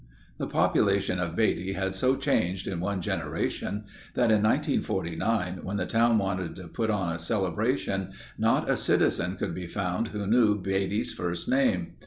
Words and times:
The 0.39 0.47
population 0.47 1.19
of 1.19 1.35
Beatty 1.35 1.73
had 1.73 1.93
so 1.93 2.15
changed 2.15 2.65
in 2.67 2.79
one 2.79 3.03
generation 3.03 3.83
that 4.15 4.31
in 4.31 4.41
1949 4.41 5.59
when 5.61 5.77
the 5.77 5.85
town 5.85 6.17
wanted 6.17 6.55
to 6.55 6.67
put 6.67 6.89
on 6.89 7.13
a 7.13 7.19
celebration, 7.19 8.11
not 8.35 8.67
a 8.67 8.77
citizen 8.77 9.35
could 9.35 9.53
be 9.53 9.67
found 9.67 10.07
who 10.07 10.25
knew 10.25 10.59
Beatty's 10.59 11.13
first 11.13 11.47
name. 11.47 11.97